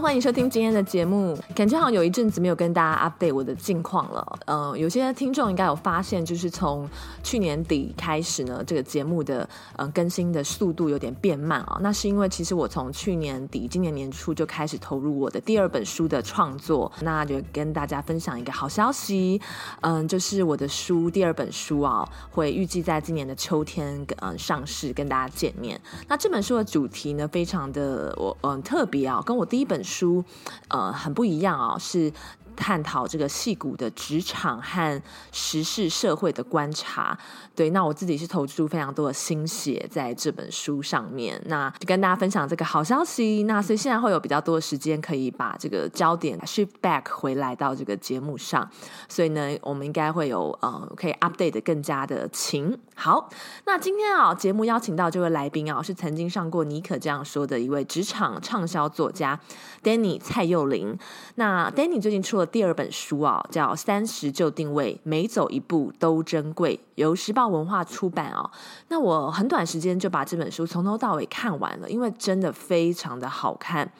[0.00, 1.36] 欢迎收听今天的节目。
[1.54, 4.38] 感觉好像有一阵子没有跟大家 update 我的近况了。
[4.46, 6.88] 嗯、呃，有些听众应该有发现，就是从
[7.22, 11.78] 去年底开始呢，这个节目的嗯、更新的速度有点变慢啊。
[11.80, 16.90] 那是因为其实我从去年底、今年年初就开始投入我的第二本书的创作。
[17.00, 19.40] 那就跟大家分享一个好消息，
[19.80, 25.80] 嗯、就是我的书第二本书啊，会预计在今年的秋天嗯、上市，跟大家见面。
[26.06, 30.24] 那这本书的主题呢，非常的我嗯、特别啊，跟我第一本书。
[30.68, 32.12] 呃，很不一样啊，是。
[32.58, 37.14] 探讨这个戏骨的职场和时事社会的观察，
[37.54, 43.42] 对，那我自己是投注非常多的心血在这本书上面，那就跟大家分享这个好消息。
[43.42, 48.66] 那所以现在会有比较多的时间可以把这个焦点 shift back 回来到这个节目上，
[49.06, 52.74] 所以呢，我们应该会有呃可以 update 的更加的勤。
[52.98, 53.28] 好，
[53.66, 59.38] 那今天啊，节目邀请到这位来宾啊，是曾经上过尼可这样说的一位职场畅销作家
[59.84, 60.98] Danny 蔡佑琳。
[61.34, 62.46] 那 Danny 最近出了。
[62.46, 68.50] 第二本书啊，叫《三十就定位》，每走一步都珍贵，由时报文化出版哦。
[68.88, 73.90] 那我很短时间就把这本书从头到尾看完了，因为真的非常的好看。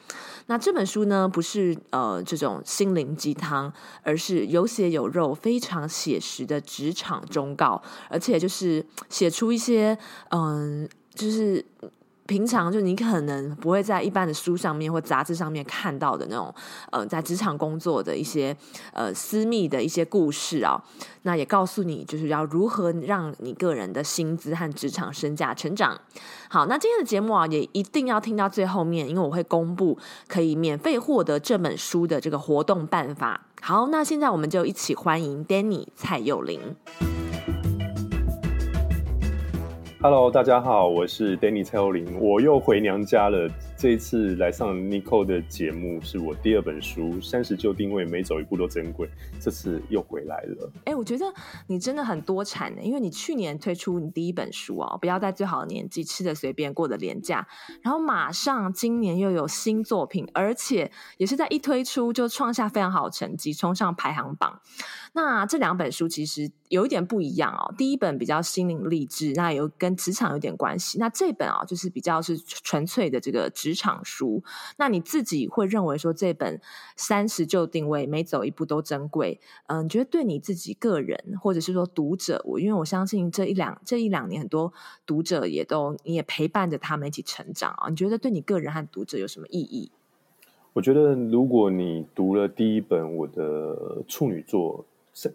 [0.45, 3.71] 那这本书呢，不是呃这种心灵鸡汤，
[4.03, 9.97] 而是有血有肉、非常写实的职场忠告，而且就是写出一些
[10.29, 11.65] 嗯、就是。
[12.27, 16.53] 平常就你可能不会在一般的书上面或杂志上面看到的那种，
[16.91, 18.55] 呃，在职场工作的一些
[18.93, 20.83] 呃私密的一些故事啊，
[21.23, 25.99] 那也告诉你就是要如何让你个人的薪资和职场身价成长。
[26.49, 33.45] 好，那今天的节目啊，也一定要听到最后面，因为我会公布可以免费获得这本书的这个活动办法。
[33.61, 36.59] 好，那现在我们就一起欢迎 Danny 蔡佑琳。
[39.99, 43.49] Hello，大家好，我是 Danny 蔡佑琳，我又回娘家了。
[43.75, 49.07] 这一次来上 Nico 的节目，是我第二本书《三十就定位，每走一步都珍贵》。
[49.39, 50.71] 这次又回来了。
[50.85, 51.25] 哎、我觉得
[51.65, 57.47] 你真的很多产的，因为你去年推出你第一本书哦，不要在最好的年纪吃的随便，过得廉价，
[57.81, 64.61] 然后马上今年又有新作品，而且也是在一推出就创下非常好的成绩，冲上排行榜。
[65.13, 70.97] 那这两本书其实有一点不一样哦，第一本比较心灵励志，那有跟职场有点关系。
[70.99, 74.43] 那这本啊，就是比较是纯粹的这个职场书。
[74.77, 76.59] 那你自己会认为说，这本
[76.97, 79.39] 三十就定位，每走一步都珍贵。
[79.67, 84.73] 嗯，你觉得对你自己个人，或者是说读者，我因为我相信这一两这一两年，很多
[85.05, 87.87] 读者也都你也陪伴着他们一起成长啊。
[87.89, 89.89] 你觉得对你个人和读者有什么意义？
[90.73, 94.85] 我觉得如果你读了第一本我的处女作。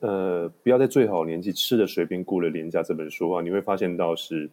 [0.01, 4.49] 呃，不要在最好的年纪吃的随便过了廉价这本书的话，你会发现到是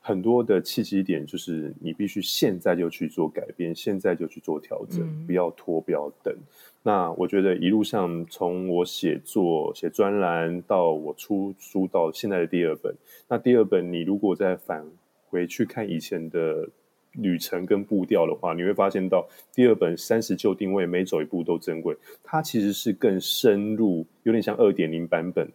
[0.00, 6.34] 很多的契机点，就是你必须现在就去做改变，现在就去做调整，嗯、不要拖，不要等。
[6.82, 12.94] 那我觉得一路上，从我写作、写专栏到我出书到现在的第二本，
[13.28, 14.86] 那第二本你如果再返
[15.28, 16.68] 回去看以前的。
[17.16, 21.96] 旅程跟步调的话，你会发现到第二本三十就定位，每走一步都珍贵。
[22.22, 25.48] 它其实是更深入，有点像二点零版本。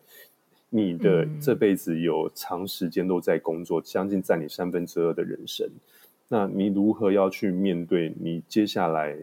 [0.73, 5.69] 你的这辈子有长时间都在工作，将近占你三分之二的人生。
[6.29, 9.17] 那你如何要去面对你接下来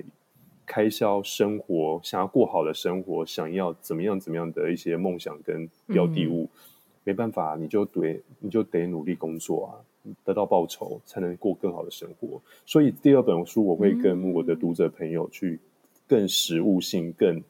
[0.67, 6.45] 开销、生活，想要过好的生活，想要怎么样怎么样的一些梦想跟标的物？
[6.45, 6.61] 嗯、
[7.05, 9.73] 没办法，你就得你就得努力工作啊。
[10.25, 15.59] 得到报酬才能过更好的生活，所以第二本书我会跟我的读者朋友去
[16.07, 17.43] 更实务性、更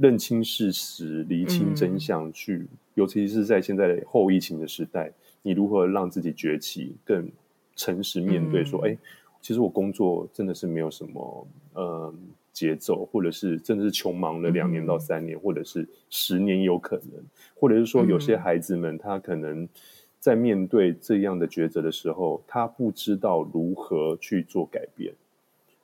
[0.00, 7.30] 认清事实、厘清真相去，去尤其是在现在后疫情的时代，你如何让自己崛起，更
[7.76, 8.98] 诚实面对说，哎、欸，
[9.42, 12.14] 其实我工作真的是没有什么呃
[12.52, 17.22] 节奏，或者是真的是穷忙了两年到三年，或者是十年有可能，
[17.54, 19.68] 或者是说有些孩子们他可能。
[20.22, 25.12] 在面对这样的抉择的时候，他不知道如何去做改变，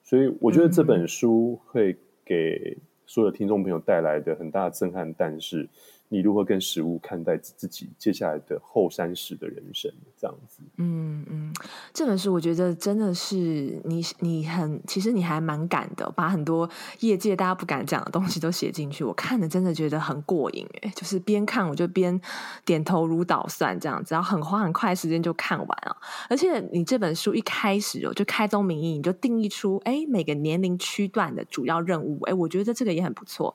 [0.05, 5.13] 所以我觉得这本书会给所有听众朋友带来的很大的震撼。
[5.13, 5.69] 但是，
[6.09, 9.93] 你如何跟食物看待自己接下来的后三十的人生？
[10.17, 10.61] 这样子。
[10.77, 11.53] 嗯嗯，
[11.93, 13.37] 这本书我觉得真的是
[13.85, 16.69] 你你很其实你还蛮敢的，把很多
[17.01, 19.05] 业界大家不敢讲的东西都写进去。
[19.05, 22.21] 我看的真的觉得很过瘾诶，就是边看我就边
[22.65, 25.97] 点头如捣蒜这样子，然后很花很快时间就看完啊。
[26.29, 33.55] 而且你这本书一开始哦就开宗明义你就定义出哎每个年龄区段的主要任务，哎我觉得这个也很不错。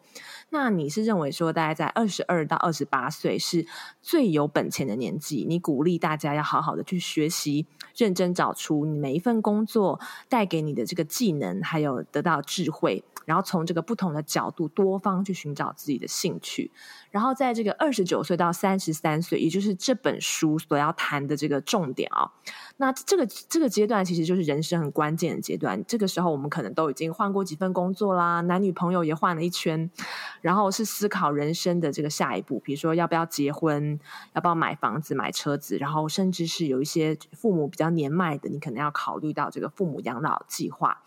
[0.53, 3.65] 那你是认为说大概在二十二到二十八岁是
[4.03, 5.43] 最有本钱的年纪？
[5.49, 7.65] 你鼓励大家要好好的去学习，
[7.97, 16.71] 认真找出你每一份工作带给你的这个技能，还有得到智慧，然后从这个不同的角度多方去寻找自己的兴趣。
[17.09, 22.29] 然后在这个二十九岁到三十三岁，也就是这本书所要谈的这个重点啊、
[22.77, 25.83] 那这个这个阶段其实就是人生很关键的阶段。
[25.87, 29.89] 这个时候我们可能都已经换过几份工作啦，男女朋友也换了一圈，
[30.43, 33.97] 然后是思考人生的这个下一步，比如说要不要结婚，
[34.33, 41.01] 要不要买房子、买车子，然后甚至是有一些父母比较年迈的，你可能要考虑到这个父母养老计划。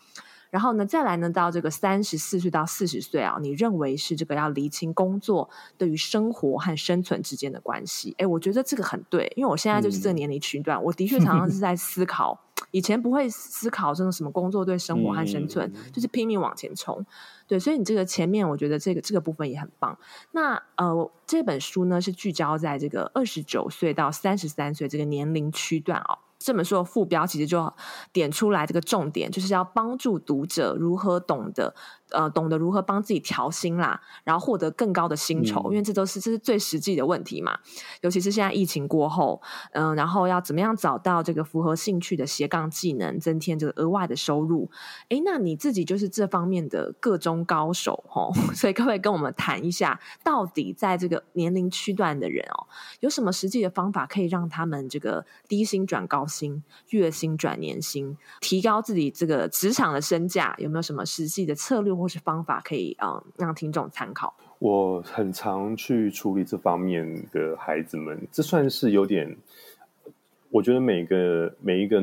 [0.49, 8.15] 然后呢，再来呢，到这个三十四岁到四十岁啊，你认为是这个要厘清工作对于生活和生存之间的关系？
[8.17, 12.39] 哎，我觉得这个很对，因为我现在就是这个年龄区段，嗯、我的确常常是 在思考，
[12.71, 17.05] 以前不会思考这种什么工作对生活和生存，嗯、就是拼命往前冲。
[17.47, 19.97] 对，所以你这个前面，我觉得这个这个部分也很棒。
[20.31, 26.19] 那呃，这本书呢是聚焦在这个二十九岁到三十三岁这个年龄区段哦。
[26.39, 27.73] 这本书的副标其实就
[28.13, 31.73] 点出来这个重点，就是要帮助读者如何懂得。
[32.11, 37.59] 呃，懂得如何帮自己调薪啦，然后获得更高的薪酬，嗯、因为这都是这是最实际的问题嘛。
[38.01, 39.41] 尤其是现在疫情过后，
[39.73, 44.69] 嗯、呃，然后要怎么样找到这个符合兴趣的斜杠技能，增添这个额外的收入？
[45.09, 52.67] 诶，那你自己就是这方面的个中高手哦， 所以各位跟我们谈一下，到底在这个年龄区段的人哦，
[53.01, 60.55] 有什么实际的方法可以让他们这个低薪转高薪，月薪转年薪，提高自己这个职场的身价？
[60.57, 61.96] 有没有什么实际的策略？
[61.97, 64.35] 或是方法可以嗯让听众参考。
[64.59, 69.37] 我很常去处理这方面的孩子们，这算是有点。
[70.49, 72.01] 我觉得每个每一个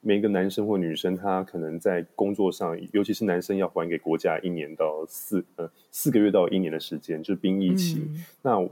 [0.00, 8.00] 每一个男生或女生，他可能在工作上，尤其是男生要还给国家一年到四呃四个月到一年的时间，就是兵役期。
[8.08, 8.68] 嗯、那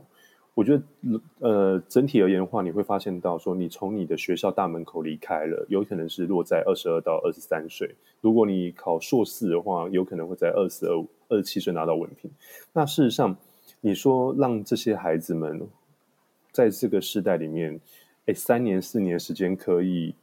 [0.54, 0.82] 我觉得，
[1.40, 7.92] 呃，整体而言的话，你会发现到说，你从你的学校大门口离开了，有可能是落在二十二到二十三岁。
[8.20, 12.30] 如果你考硕士的话，有可能会在二十二、二十七岁拿到文凭。
[12.72, 13.36] 那事实上，
[13.80, 15.60] 你说让这些孩子们
[16.52, 17.80] 在这个时代里面，
[18.26, 20.14] 哎，三年、四年时间可以，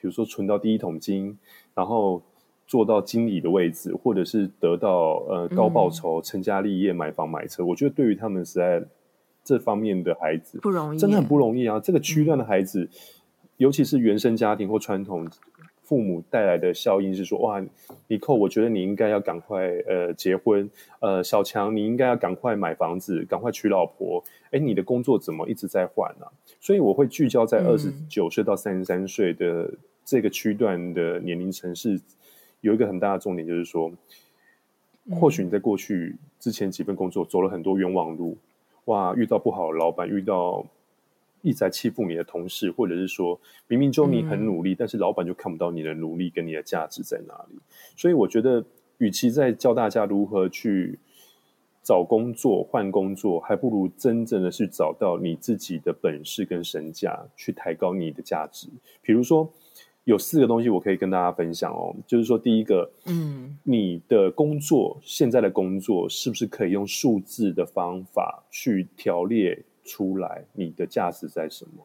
[0.00, 1.38] 比如说存到第一桶金，
[1.76, 2.20] 然后
[2.66, 8.84] 做到经理的位置，或者是得到呃高报酬、成家立业、买房买车，我觉得对于他们实在。
[9.42, 11.80] 这方面的孩子不容易，真的很不容易啊！
[11.80, 12.90] 这个区段的孩子，嗯、
[13.56, 15.28] 尤其是原生家庭或传统
[15.82, 17.60] 父母带来的效应是说：哇，
[18.06, 20.70] 尼寇，我觉得你应该要赶快呃结婚，
[21.00, 24.22] 呃，小强，你应该要赶快买房子，赶快娶老婆。
[24.52, 26.32] 哎，你的工作怎么一直在换呢、啊？
[26.60, 29.72] 所以我会聚焦在二十九岁到三十三岁的
[30.04, 32.00] 这个区段的年龄层，是
[32.60, 33.90] 有一个很大的重点，就是说，
[35.18, 38.36] 或许你在过去之前几份工作走了很多冤枉路。
[38.86, 39.14] 哇！
[39.14, 40.66] 遇到不好的老板，遇到
[41.42, 47.58] 一直在欺负你的同事，或者是说明明就你很努力，嗯、但是老板就看不到你的努力跟你的价值在哪里。
[47.96, 48.64] 所以我觉得，
[48.98, 50.98] 与其在教大家如何去
[51.82, 58.68] 找工作、换工作，还不如真正的去找到你自己的本事跟身价，去抬高你的价值。
[59.02, 59.52] 比如说。
[60.10, 71.84] 有四个东西我可以跟大家分享哦，就是说，第一个，嗯，你的工作现在的工作是不是可以用数字的方法去条列出来你的价值在什么？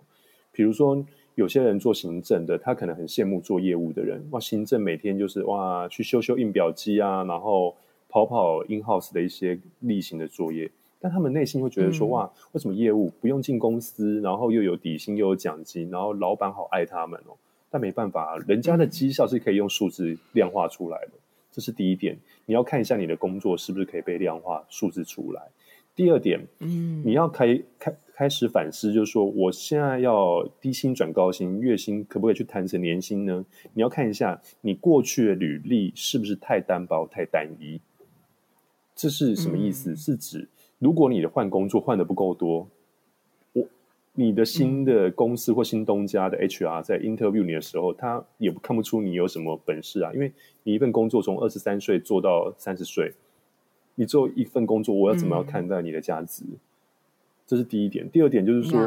[0.51, 1.05] 比如说，
[1.35, 7.75] 有些人做行政的，他可能很羡慕做业务的人，哇，行政每天就是哇去修修印表机啊，然后
[8.09, 17.37] 跑跑 in house 的一些例行的作业，但他们内心会觉得说，哇，为什么业务不用进公司，然后又有底薪又有奖金，然后老板好爱他们哦？
[17.75, 21.11] 但没办法，人家的绩效是可以用数字量化出来的，
[21.51, 22.17] 这是第一点。
[22.45, 25.41] 你要看一下你的工作是不是可以被量化数字出来。
[25.93, 33.45] 第二点，嗯，你要开开开始反思，就是说，我现在要低薪转高薪，月薪可不可以去谈成年薪呢？
[33.73, 37.81] 你要看一下你过去的履历是不是太单薄、太单一。
[38.95, 39.93] 这是什么意思？
[39.97, 40.47] 是指
[40.79, 42.69] 如果你的换工作换的不够多。
[44.17, 50.31] 你的新的公司或新东家的 HR 在 interview 你的时候，他也看不出你有什么本事啊，因为
[50.63, 53.13] 你一份工作从二十三岁做到三十岁，
[53.95, 56.45] 你做一份工作，我要怎么样看待你的价值？
[57.45, 58.09] 这是第一点。
[58.09, 58.79] 第二点就是说，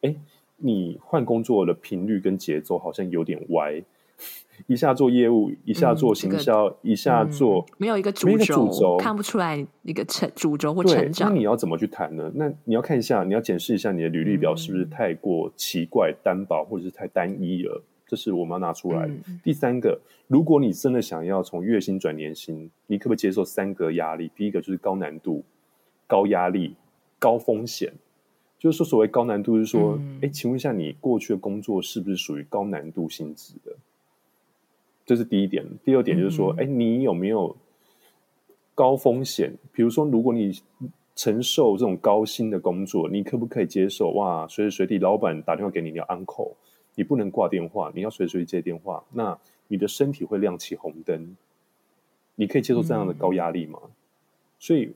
[0.00, 0.16] 哎 Yeah.，
[0.56, 3.82] 你换工作的频率跟节奏好像有点歪。
[4.66, 11.28] 一下做业务，一下做行销，嗯这个、一下做、嗯、没有一个主轴，看不出来一个成主轴或成长。
[11.28, 12.32] 那你要怎么去谈呢？
[12.34, 17.82] 那你要看一下，你要检视一下你的履历表是不是太过奇怪、单薄，或者是太单一了。
[18.08, 19.06] 这是我们要拿出来。
[19.06, 24.30] 嗯、第三个，如果你真的想要从月薪转年薪，你可不可以接受三个压力？
[24.34, 25.44] 第一个就是高难度、
[26.06, 26.74] 高压力、
[27.18, 27.92] 高风险。
[28.58, 33.76] 就是说，所谓高难度，是说，哎、嗯，请问一下，你过去的工作是不是属于高难度性质的？
[35.06, 35.64] 这是第一点。
[35.84, 37.56] 第二点就是说，哎、嗯，你有没有
[38.74, 39.54] 高风险？
[39.72, 40.52] 比如说，如果你
[41.14, 44.10] 承受这种高薪的工作，你可不可以接受？
[44.10, 46.52] 哇，随时随地老板打电话给你，你要 on call，
[46.96, 49.02] 你不能挂电话，你要随时随地接电话。
[49.12, 51.36] 那你的身体会亮起红灯，
[52.34, 53.78] 你可以接受这样的高压力吗？
[53.84, 53.90] 嗯、
[54.58, 54.92] 所以，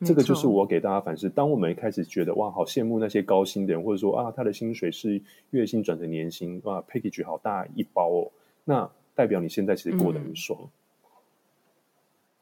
[0.00, 1.30] 这个就是我给大家反思。
[1.30, 8.32] 当我们一开始觉得哇，好羡慕那些高薪的人，或者说啊，他的薪水是月薪转成年薪，哇，package 好大一包哦，
[8.64, 8.90] 那。
[9.14, 11.08] 代表你现在其实过得很爽，嗯、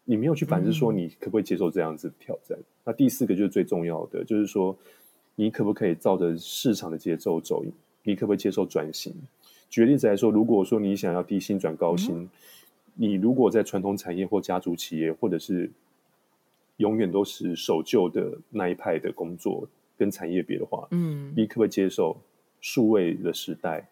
[0.05, 2.59] 你没有去反思说你可不可以接受这样子的挑战。
[2.59, 4.77] 嗯、那第四个就是最重要的，就是说
[5.35, 7.65] 你可不可以照着市场的节奏走？
[8.03, 9.15] 你可不可以接受转型？
[9.69, 12.31] 举例子来说，如果说你想要低薪转高薪，嗯、
[12.95, 15.71] 你如果在传统产业或家族企业，或者是
[16.79, 22.17] 永远都是守旧的那一派的工作跟产业别的话，嗯，你可不可以接受
[22.61, 23.87] 数位的时代？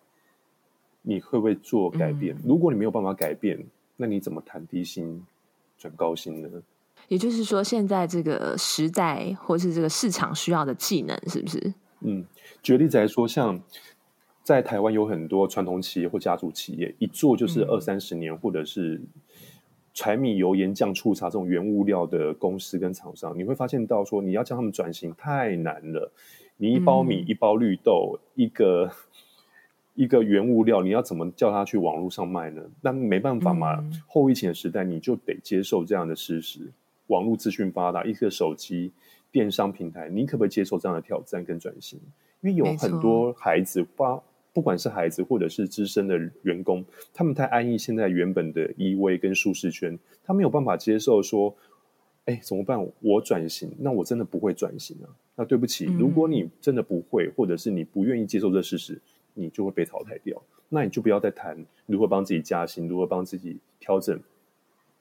[1.09, 2.37] 你会不会做改变？
[2.37, 3.59] 嗯、如果你没有办法改变，
[3.97, 5.25] 那你怎么谈低薪
[5.79, 6.49] 转高薪呢？
[7.09, 11.73] 也就是说，现在这个时代或是这个市场需要的技能，是不是？
[12.01, 12.27] 嗯，
[12.63, 13.59] 举例子来说，像
[14.43, 19.01] 在台湾有很多传统企业或家族企业，一做就是二三十年，嗯、或者是
[19.95, 26.13] 柴米油盐酱醋茶这种原物料的公司跟厂商，你会发现到说，你要叫他们转型太难了。
[26.59, 28.93] 你一包米，嗯、一包绿豆，一个。
[29.99, 32.63] 一个原物料，你要怎么叫他去网络上卖呢？
[32.81, 33.81] 那没办法嘛。
[33.81, 36.61] 嗯、后疫情的时代，你就得接受这样的事实。
[37.09, 38.93] 网络资讯发达，一个手机
[39.33, 41.99] 电商平台，你可不可以接受这样的挑战跟转型？
[42.43, 51.53] 因为有很多孩子，不不管是孩子或者是资深的员工，他们太安逸现在原本的依偎跟舒适圈，他没有办法接受说，
[52.27, 52.79] 哎，怎么办？
[53.01, 55.11] 我转型，那我真的不会转型啊。
[55.35, 59.01] 那对不起，嗯、如果你真的不会，或者是你不愿意接受这事实。
[59.39, 64.19] 你就会被淘汰掉，那你就不要再谈如何帮自己加薪，如何帮自己调整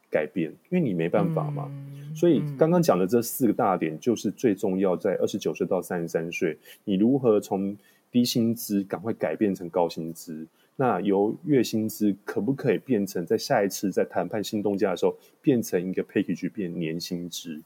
[0.10, 1.70] 改变，因为你没办法嘛。
[1.70, 7.76] 嗯、所以刚刚讲的这四个大点，就是最重要，在二十九岁到三十三岁，你如何从
[8.12, 10.48] 低薪资赶快改变成高薪资？
[10.80, 17.62] 那由月薪资可不可以变成在下一次在谈判新东家的时候，变成一个 package 变年薪资？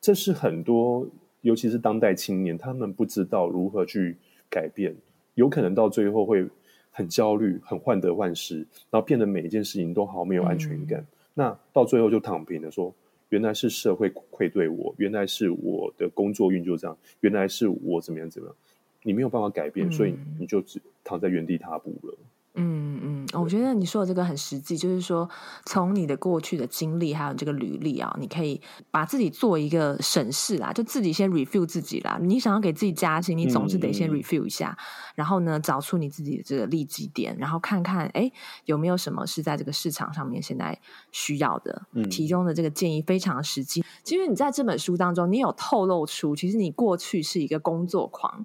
[0.00, 1.08] 这是很多，
[1.40, 4.16] 尤其是当代青年，他们不知道如何去
[4.50, 4.94] 改变。
[5.34, 6.46] 有可能到最后会
[6.90, 8.58] 很焦虑、很患得患失，
[8.90, 11.00] 然后变得每一件事情都好没有安全感。
[11.00, 12.94] 嗯、那到最后就躺平了，说
[13.30, 18.56] 原来是社会愧对我，原来是我的工作运就这样，原来是我怎么样怎么样，
[19.02, 22.14] 你没有办法改变，嗯、所以你就只躺在原地踏步了。
[22.18, 25.26] 嗯嗯嗯，我觉得你说的这个很实际，就是说
[25.64, 32.18] 从你的过去的经历还有这个履历啊，你可以把自己做一个审视啦，就自己先 review 自己啦。
[32.20, 38.30] 你想要给自己加薪，你总是得先 review 一下，嗯、然后呢，找出你自己的这个利基点，然后看看哎
[38.66, 40.78] 有没有什么是在这个市场上面现在
[41.10, 41.86] 需要的。
[41.92, 43.82] 嗯，提供的这个建议非常实际。
[44.04, 48.44] 其实你在这本书当中，你有透露出，其实你过去是一个工作狂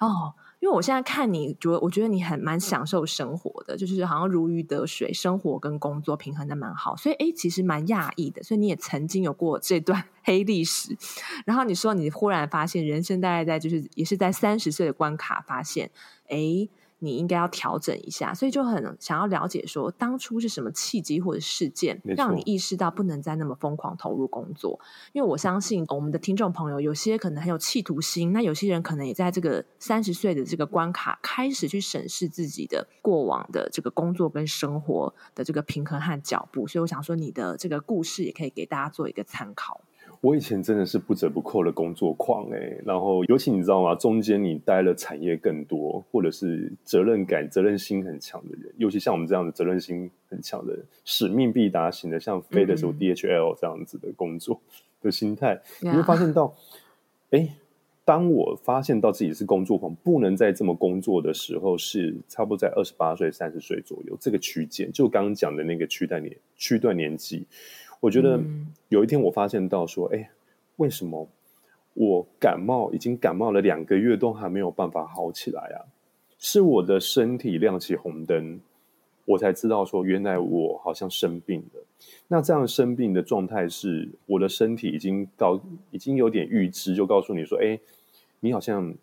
[0.00, 0.34] 哦。
[0.60, 8.42] 因为我现在看你，觉得我觉得你很蛮享受生活的，就是好像如鱼得水，生活跟工作平衡的蛮好，所以诶，其实蛮讶异的。
[8.42, 10.96] 所以你也曾经有过这段 黑历史，
[11.46, 15.90] 然后你说你忽然发现人生大概在就是也是在三十岁的关卡发现，
[16.28, 16.68] 诶。
[17.00, 24.78] 你应该要调整一下，所以就很想要了解说，当初是什么契机或者事件，让你意识到不能再那么疯狂投入工作？
[25.12, 36.66] 因为我相信我们的听众朋友，有些可能很有企图心，那有些人可能也在这个三十岁的这个关卡，开始去审视自己的过往的这个工作跟生活的这个平衡和脚步。
[36.66, 39.82] 所以我想说，你的这个故事也可以给大家做一个参考。
[40.20, 43.94] 我以前真的是不折不扣的工作狂哎，然后尤其你知道吗？
[43.94, 54.60] 中间你待了产业更多，或者是责任感、责任心很强的人，尤其像我们这样的责任心很强的人，使命必达型的，像飞的时候 DHL 这样子的工作
[55.00, 56.52] 的心态，嗯、你会发现到，
[57.30, 57.48] 哎
[58.04, 67.46] 当我发现到自己是工作狂，不能再这么工作的时候，是差不多在二十八岁、三十岁左右这个区间，就刚刚讲的那个区段年区段年纪。
[68.00, 68.40] 我觉得
[68.88, 70.30] 有一天我发现到说，哎，
[70.76, 71.28] 为什么
[71.94, 75.84] 我感冒已经感冒了两个月，都还没有办法好起来啊！
[76.38, 78.60] 是我的身体亮起红灯，
[79.24, 81.84] 我才知道说，原来我好像生病了。
[82.28, 87.80] 那这样生病的状态是，我的身体已经到，已经有点预知，就告诉你说，哎，
[88.38, 88.94] 你好像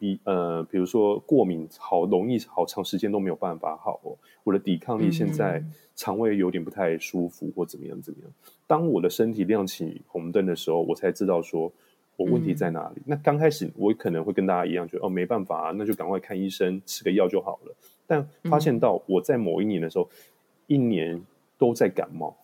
[0.00, 4.18] 比呃，比如说过敏，好容易，好长时间都没有办法好哦。
[4.42, 5.62] 我的抵抗力现在
[5.94, 8.32] 肠胃有点不太舒服，或怎么样怎么样。
[8.66, 11.70] 当我的身体亮起红灯的时候，我才知道说。
[12.16, 13.00] 我问题在哪里？
[13.00, 17.74] 嗯、那刚开始我可能会跟大家一样，觉得哦没办法啊，那就赶快看医生，吃个药就好了。
[18.06, 20.10] 但发现到我在某一年的时候，嗯、
[20.66, 21.22] 一年
[21.56, 22.36] 都在感冒，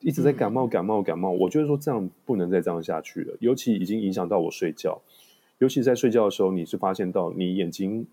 [0.00, 1.30] 一直在感冒，感冒，感冒。
[1.30, 5.00] 我觉得说这样不能再这样下去了，尤其已经影响到我睡觉。
[5.58, 8.06] 尤其在睡觉的时候，你是发现到你眼睛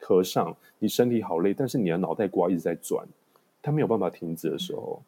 [0.00, 3.06] 合上，你身体好累，但是你的脑袋瓜一直在转，
[3.62, 5.02] 它没有办法停止的时候。
[5.02, 5.06] 嗯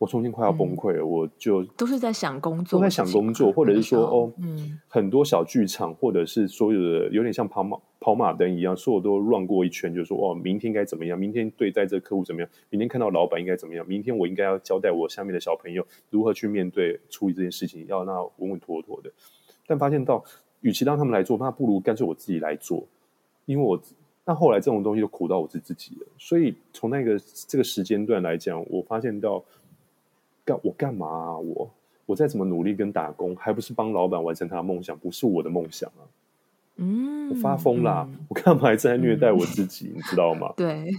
[0.00, 11.18] 我重新快要崩溃了，嗯、我就都是在想工作，都在想工作，或者是说哦，嗯，很多小剧场，或者是所有的有点像跑马跑马灯一样，所有都乱过一圈，就是说哦，明天该怎么样？
[11.18, 12.48] 明天对待这个客户怎么样？
[12.70, 13.86] 明天看到老板应该怎么样？
[13.86, 19.12] 明天我应该要交代我下面的小朋友如何去面对处理这件事情，要那稳稳妥妥的。
[19.66, 20.24] 但发现到，
[20.60, 22.84] 与其让他们来做，那不如干脆我自己来做，
[23.46, 23.80] 因为我
[24.24, 26.06] 那后来这种东西就苦到我自己了。
[26.18, 29.42] 所以从那个这个时间段来讲，我发现到
[30.44, 30.58] 干。
[30.62, 31.38] 我干嘛啊？
[31.38, 31.70] 我
[32.06, 36.02] 我再怎么努力跟打工，还不是帮老板完成他的梦想，不是我的梦想啊！
[36.76, 38.06] 嗯，我发疯啦！
[38.08, 39.92] 嗯、我干嘛还在虐待我自己？
[39.94, 40.52] 嗯、你知道吗？
[40.58, 40.90] 对。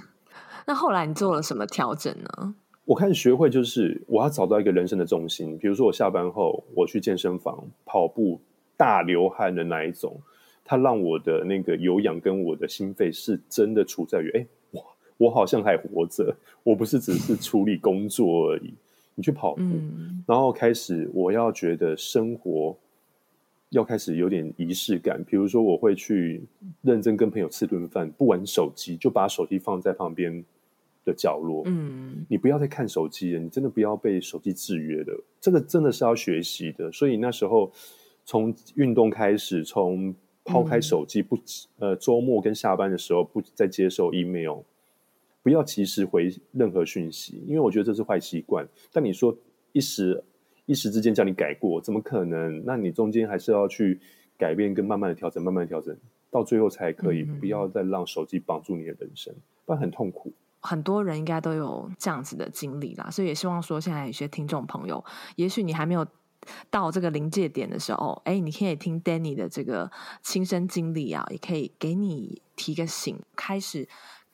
[0.65, 2.55] 那后来你做了什么调整呢？
[2.85, 5.57] 我开始学会，就是我要找到一个人生的重心。
[5.57, 8.39] 比如说，我下班后我去健身房跑步，
[8.81, 10.19] 大流汗的那一种，
[10.65, 14.83] 它让我的那个有氧跟我的心肺是真的处在于，哎，我
[15.17, 18.73] 我好像还活着，我不是只是处理工作而已。
[19.13, 22.75] 你去跑步，嗯、然后开始，我要觉得生活
[23.69, 25.21] 要开始有点仪式感。
[25.27, 26.41] 比如说，我会去
[26.81, 30.43] 认真跟朋友吃顿饭，不玩手机，就把手机放在旁边
[31.03, 31.61] 的角落。
[31.65, 35.23] 嗯，你不要再看手机了，你真的不要被手机制约了。
[35.41, 36.89] 这个真的是要学习的。
[36.91, 37.69] 所以那时候
[38.25, 41.37] 从运动开始，从抛开手机，不
[41.79, 44.59] 呃周末跟下班的时候不再接受 email。
[45.43, 48.63] 不要及时回任何讯息，因为我觉得这是坏习惯。
[48.91, 49.35] 但你说
[49.71, 50.23] 一时
[50.67, 52.63] 一时之间叫你改过，怎么可能？
[52.63, 53.99] 那你中间还是要去
[54.37, 55.97] 改变，跟慢慢的调整，慢慢的调整，
[56.29, 57.23] 到最后才可以。
[57.23, 59.33] 不要再让手机绑住你的人生，
[59.65, 60.31] 不然很痛苦。
[60.59, 65.03] 很多人应该都有这样子的经历啦，所以也希望说，现在有些听众朋友，
[65.37, 66.05] 也许你还没有
[66.69, 73.87] 到这个临界点的时候，哎，你可以听 Danny 的这个亲身经历啊，也可以给你提个醒，开始。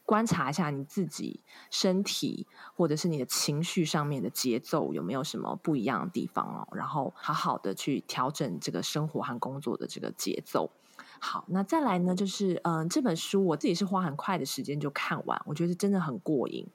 [0.05, 10.71] 观察一下你自己身体或者是你的情绪上面的节奏有没有什么不一样的地方哦，然后好好的去调整这个生活和工作的这个节奏。
[11.19, 16.65] 好，那再来呢，就是嗯，这本书我自己是花很快的时间就看完，我觉得真的很过瘾。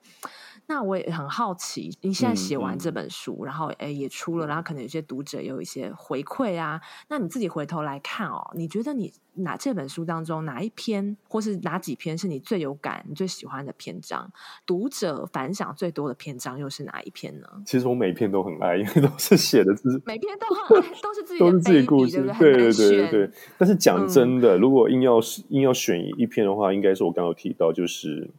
[0.66, 6.81] 那我也很好奇，你现在写完这本书，嗯嗯、然后诶也出了，然后可能有些读者有一些回馈啊。
[7.09, 14.33] 那你自己回头来看哦，你觉得你哪这本书当中哪一篇，或是哪几篇是你最有感、你最喜欢的篇章？
[14.64, 17.46] 读者反响最多的篇章又是哪一篇呢？
[17.66, 23.31] 其实我每篇都很爱，因为都是写的字，每篇都 很爱，都是自己的都是自己故事，对对对对对。
[23.59, 28.31] 但是讲真的，嗯、如果硬要硬要选一篇的话，应该是我刚刚有提到，就是。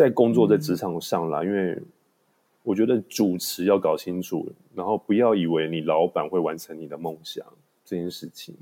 [0.00, 1.78] 在工作在职场上啦，嗯、因为
[2.62, 7.44] 我觉得主持要搞清楚，然后不要以为你老板会完成你的梦想
[7.84, 8.54] 这件事情。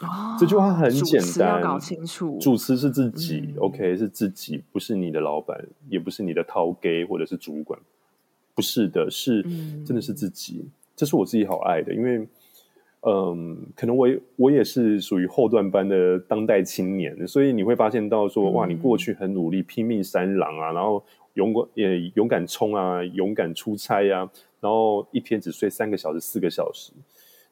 [0.00, 7.78] 哦，这句话很简单，搞清楚，主持是自己、嗯、，OK，是自己，不是你的老板，也不是你的头家或者是主管，
[8.54, 10.64] 不是的，是、嗯、真的是自己。
[10.96, 12.26] 这是我自己好爱的，因为。
[13.08, 21.00] 嗯，可能我我也是属于后段班的当代青年，所以你会发现到说，哇，你过去很努力，拼命三郎啊，然后
[21.34, 26.92] 勇敢也勇敢冲啊，勇敢出差啊，然后一天只睡三个小时、四个小时。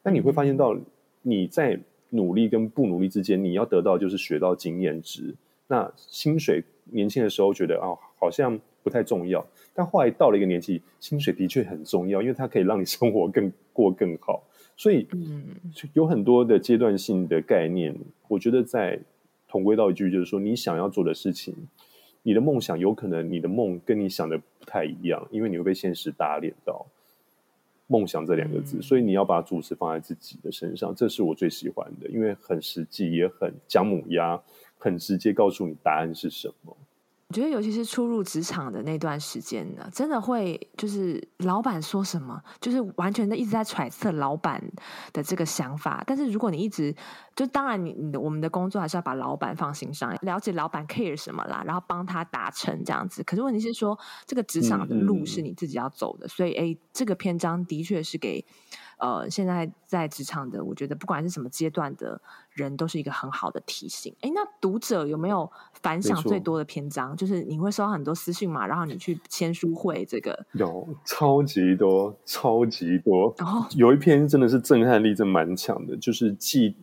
[0.02, 0.76] 那你会发现到
[1.22, 1.78] 你在
[2.10, 5.32] 努力跟不努力之间，你要得到就是学到经验值。
[5.68, 14.42] 那薪水年轻的时候觉得啊，好像不太重要，但后来到了一个年纪，薪水的确很重要，因为它可以让你生活更过更好。
[14.76, 15.06] 所以，
[15.92, 17.94] 有很多的阶段性的概念，
[18.28, 18.98] 我觉得在
[19.46, 21.54] 同归到一句，就是说，你想要做的事情，
[22.24, 26.86] 你的梦想，有可能你的梦跟你想的不太一样，因为你会被现实打脸到
[27.86, 28.82] “梦想”这两个字。
[28.82, 34.42] 所以，你要把主持放在自己的身上，这是我最喜欢的，因为很实际，也很姜母鸭，
[34.76, 36.76] 很直接告诉你答案是什么。
[37.28, 44.62] 我觉得，尤其是初入职场的那段时间呢，真的会就是老板说什么，就是完全的一直在揣测老板
[45.12, 46.04] 的这个想法。
[46.06, 46.94] 但是如果你一直
[47.34, 53.22] 就当然你你的我们的工作还是要把老板放心上，了解老板 care 什么啦，然后帮他达成这样子。
[53.24, 58.44] 可是问题是说，这个职场的路是你自己要走的，嗯嗯、所以诶，这个篇章的确是给。
[58.98, 64.14] 呃，现在在职场的，我觉得不管是什么阶段的人，都是一个很好的提醒。
[64.20, 65.50] 哎，那读者有没有
[65.82, 67.16] 反响最多的篇章？
[67.16, 73.34] 就是你会收到很多私讯嘛，然后你去签书会，这个有超级多，超级多。
[73.36, 76.74] 然后、哦、有一篇真的是震撼力真蛮强的，就是嫉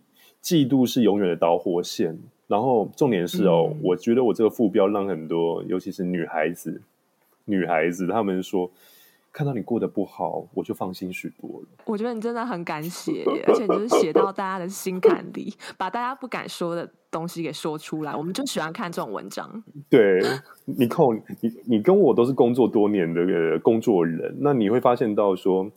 [0.44, 2.20] 嫉妒是永远的导火线。
[2.48, 6.82] 然后重点是哦，嗯、我觉得我这个副标让很多，尤其是女孩子，
[7.46, 8.70] 女孩子她们说。
[9.34, 11.68] 看到你过得不好，我就放心许多了。
[11.86, 18.16] 我觉得你真的很敢写，而且你就是写到大家的心坎里，把大家不敢说的东西给说出来。
[18.16, 19.64] 我们就喜欢看这种文章。
[19.90, 20.22] 对，
[20.66, 21.06] 你看
[21.40, 25.72] 你你跟我都是工作多年的工作人，那你会发现到说，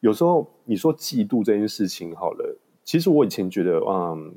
[0.00, 4.32] 有时候你说嫉妒这件事情好了，其实我以前觉得，嗯。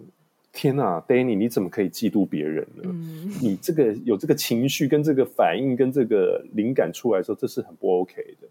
[0.57, 2.81] 天呐，Danny，你怎么可以嫉妒别人呢？
[2.85, 8.47] 嗯、你这个有这个情绪跟这个反应跟这个灵感出来的时候，这是很不 OK 的。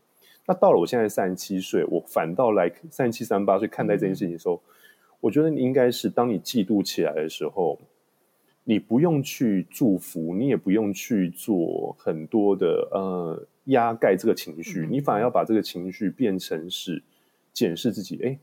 [0.47, 4.61] 那到了我现在三十七岁，我反倒来三十七、三十八岁看待这件事情的时候，嗯、
[5.19, 7.77] 我觉得你应该是当你嫉妒起来的时候，
[8.63, 17.03] 你不用去祝福，你也不用去做很多的呃压盖这个情绪，嗯、你反而要把这个情绪变成是
[17.53, 18.21] 检视自己。
[18.23, 18.39] 哎，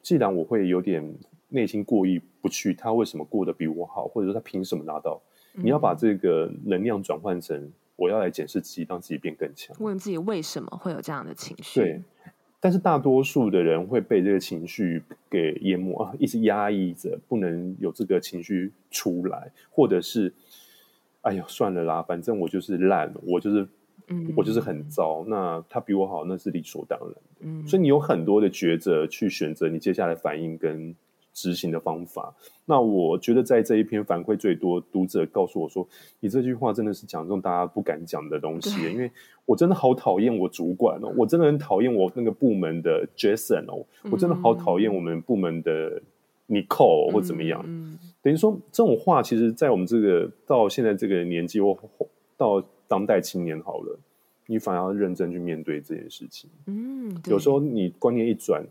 [0.00, 1.14] 既然我会有点。
[1.52, 5.20] 内心过意不去，他为什么过得比我好，或者说他凭什么拿到？
[5.54, 9.76] 嗯、你要把这个能量转换成，我要来检视自己，让自己变更强。
[9.78, 11.80] 问自己为什么会有这样的情绪？
[11.80, 12.02] 对，
[12.58, 20.32] 但是大多数的人会被这个情绪给淹没啊，一直压抑着，不能有这个情绪出来，或者是，
[21.20, 23.68] 哎呦，算了啦，反正我就是烂，我就是。
[24.08, 25.24] 嗯，我就是很糟。
[25.28, 27.16] 那他比我好，那是理所当然的。
[27.42, 30.92] 嗯，所以你有很多的抉择去选择你接下来反应跟
[31.32, 32.34] 执行的方法。
[32.66, 35.86] 那我觉得在这一篇反馈最多，读者告诉我说
[36.20, 39.10] ：“你这句话真的是讲这种大家不敢讲的东西。”因为
[39.46, 46.00] 我真的好讨厌我主管哦，我真的很讨厌我那个部门的 Jason 哦，我真的好讨厌我们部门的
[46.48, 47.62] Nicole 或怎么样。
[47.66, 51.76] 嗯，等于说这种话，其实，在我们这个到现在这个年纪，或
[52.36, 52.64] 到。
[52.88, 53.98] 当代青年好了，
[54.44, 56.50] 你反而要认真去面对这件事情。
[56.66, 58.62] 嗯，有时候你观念一转，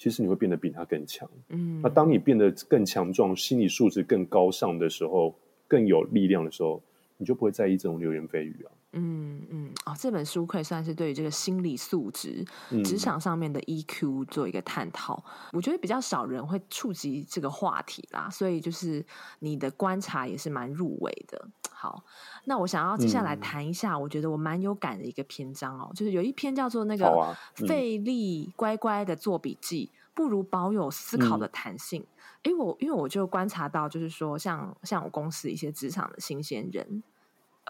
[0.00, 1.28] 其实你会变得比他更强。
[1.50, 5.34] 嗯，那当你变得更强壮，心理素质更高尚的时候，
[5.68, 6.82] 更有力量的时候，
[7.18, 8.72] 你就不会在意这种流言蜚语啊。
[8.92, 15.22] 嗯嗯，哦，这本书可以算是对于这个心理素质、嗯、职场上面的 EQ 做一个探讨。
[15.52, 19.04] 我觉得比较少人会触及这个话题啦，所以就是
[19.38, 21.48] 你的观察也是蛮入围的。
[21.70, 22.02] 好，
[22.46, 32.04] 那我想要接下来谈一下，我觉得我蛮有感的一个篇章哦，嗯、就是有一篇叫做那个费力乖乖的做笔记，嗯、不如保有思考的弹性。
[32.42, 37.02] 哎、嗯，我因为我就观察到，就是说像像我公司一些职场的新鲜人。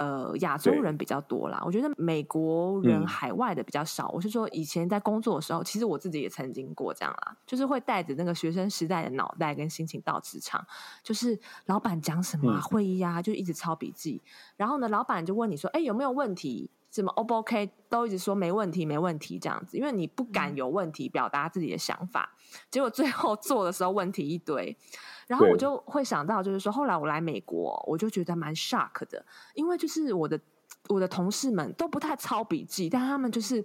[0.00, 1.62] 呃，亚洲人比较多啦。
[1.62, 4.06] 我觉得美国人海外的比较少。
[4.06, 10.66] 嗯、我是说，以前在工作的时候，其实我自己也曾经过这样啦，就是会带着那个学生时代的脑袋跟心情到职场，
[11.02, 14.22] 就是老板讲什么、啊嗯、会议啊，就一直抄笔记。
[14.56, 16.70] 然后呢，老板就问你说：“哎，有没有问题？
[16.90, 24.76] 什么 O 不 OK？” 都一直说没问题，没问题这样子，因为你不敢有问题表达自己的想法，嗯、结果最后做的时候问题一堆。
[25.26, 29.24] 然后我就会想到，就是说，后来我来美国，我就觉得蛮 shock 的，
[29.54, 30.40] 因为就是我的
[30.88, 33.64] 我的同事们都不太抄笔记，但他们就是。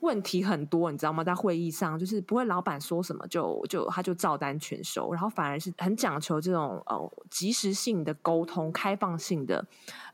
[0.00, 1.22] 问题很多，你知道吗？
[1.22, 9.64] 在会议上，就是不会老板说什么就就他就照单全收，然后反而是很讲求这种呃及时性的沟通、开放性的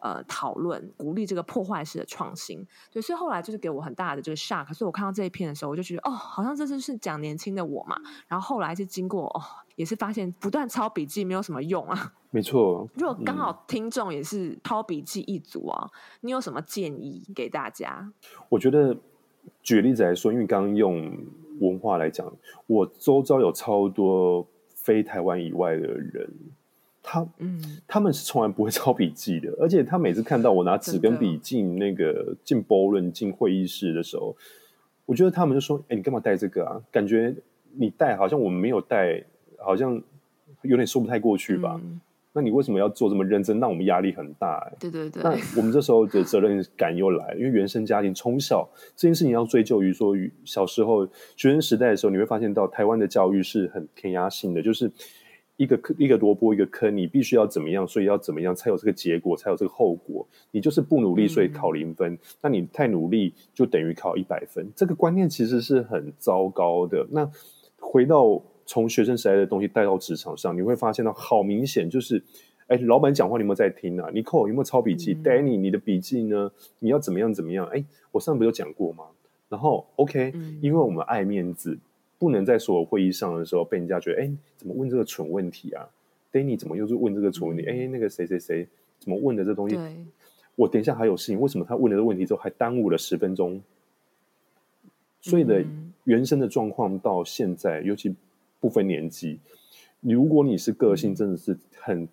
[0.01, 2.67] 呃讨论，鼓励这个破坏式的创新。
[2.91, 4.75] 对，所以后来就是给我很大的这个 shock。
[4.75, 7.97] 所以我看到这一篇的时候，我就觉得哦，好像这就是讲年轻的我嘛。
[8.27, 9.41] 然后后来是经过哦，
[9.77, 12.13] 也是发现不断抄笔记没有什么用啊。
[12.31, 15.91] 没错，如果刚好听众也是抄笔记一族啊，嗯、
[16.23, 18.13] 你有什么建议给大家？
[18.49, 18.97] 我觉得。
[19.63, 21.11] 举例子来说，因为刚刚用
[21.61, 22.33] 文化来讲，
[22.67, 26.29] 我周遭有超多非台湾以外的人，
[27.03, 34.37] 他嗯，他们是从来不会抄笔记的，而且他每次看到我拿纸跟笔进那个进 ballroom 进会议室的时候，
[35.05, 36.83] 我觉得他们就说：“哎，你干嘛带这个啊？
[36.91, 37.35] 感觉
[37.75, 39.23] 你带好像我们没有带，
[39.59, 40.01] 好像
[40.63, 41.81] 有点说不太过去吧。
[41.83, 42.01] 嗯”
[42.37, 43.59] 那你为什么要做这么认真？
[43.59, 44.77] 让我们压力很大，欸。
[44.79, 45.23] 对对对。
[45.23, 54.93] 那我们这时候的责任感又来，因为原生家庭从小这件事情要追究于说，小时候学生时代的时候，你会发现到台湾的教育是很填鸭性的，就是
[55.57, 60.29] 一个一个萝卜一个坑，你必须要怎么样，所以要怎么样才有这个结果，才有这个后果。
[60.51, 64.71] 你就是不努力，所以考零分；嗯、那你太努力，就等于考一百分。
[64.77, 67.07] 这个观念其实是很糟糕的。
[67.11, 67.31] 那
[67.79, 72.23] 回到从学生时代的东西带到职场上，你会发现到好明显就是，
[72.67, 76.51] 哎，老板讲话你有没有在听啊？Nicole 有没有抄笔记、嗯、？Danny 你的笔记呢？
[76.81, 77.67] 你要怎么样怎么样？
[77.69, 79.05] 哎，我上次不有讲过吗？
[79.49, 81.79] 然后 OK，、嗯、因为我们爱面子。
[82.19, 85.87] 不能在所有会议上的时候被人家觉得，哎，怎么问这个蠢问题啊
[86.33, 87.67] ？Danny 怎么又是问这个蠢问题？
[87.67, 88.67] 哎、嗯，那个谁谁谁
[88.99, 89.79] 怎么问的这东西？
[90.55, 93.63] 我等一下还有事情，为什么他问了这个问题之后还耽误了十分钟？
[95.21, 95.63] 所以的
[96.05, 98.17] 原生的状况到现在，尤其
[98.61, 99.39] 不分年纪，
[100.01, 102.09] 如果你是个性真的是很、嗯、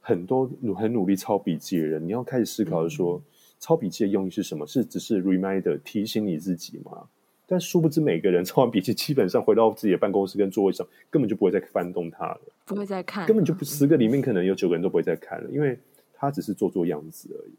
[0.00, 3.22] 很多很努力抄笔记的人，你要开始思考的说，嗯、
[3.58, 4.66] 抄笔记的用意是什么？
[4.66, 7.08] 是只是 reminder 提醒你自己吗？
[7.46, 15.78] 但殊不知，每个人 抄完笔记，基本上回到自己的办公室跟座位上，根本就不会再翻动它了，不会再看，根本就不十个里面可能有九个人都不会再看了，因为
[16.14, 17.52] 他只是做做样子而已，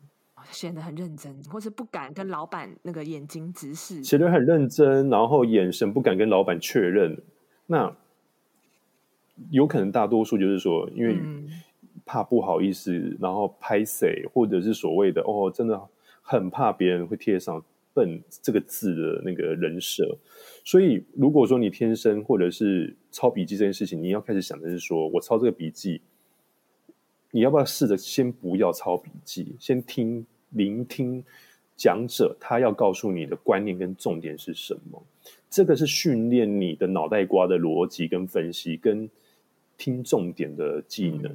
[0.52, 7.18] 显得很认真，或是不敢跟老板那个眼睛直视，显得很认真，然后眼神不敢跟老板确认。
[7.72, 7.96] 那
[9.50, 11.18] 有可能大多数就是说，因为
[12.06, 15.82] 怕不好意思，然后拍谁，或者是所谓的哦，真的
[16.22, 17.64] 很怕别人会贴上。
[17.94, 20.18] 笨这个字的那个人设，
[20.64, 26.00] 所以如果说你天生或者是抄笔记这件事情，你要开始想的是说，我抄这个笔记，
[27.32, 31.22] 你要不要试着先不要抄笔记，先听聆听
[31.82, 35.02] 讲者他要告诉你的观念跟重点是什么？
[35.50, 39.10] 这个是训练你的脑袋瓜的逻辑跟分析跟
[39.78, 41.32] 听重点的技能，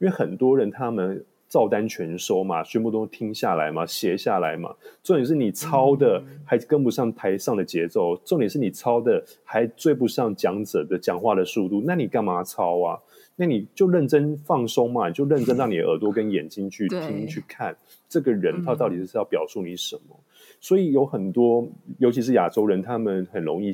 [0.00, 1.24] 因为很多人他们。
[1.48, 4.74] 照单全收嘛，全部都听下来嘛，写下来嘛。
[5.04, 11.80] 重点是你抄的还跟不上台上的节奏，嗯、重点是你抄的还追不上讲者的讲话的速度。
[11.86, 12.98] 那你干嘛抄啊？
[13.36, 17.76] 那你就认真放松嘛，你就认真让你耳朵跟眼睛去听去看
[18.08, 20.02] 这个人他到底是要表述你什么。
[20.10, 20.24] 嗯、
[20.60, 21.68] 所以有很多，
[21.98, 23.70] 尤其是亚洲人，他们很容易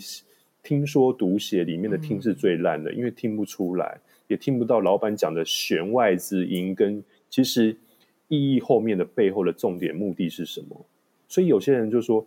[0.63, 7.03] 听说读写里面的听是最烂的，嗯、因为听不出来，也听不到老板讲的弦外之音跟。
[7.31, 7.75] 其实
[8.29, 10.85] 意义后面的背后的重点目的是什么？
[11.29, 12.27] 所以有些人就说，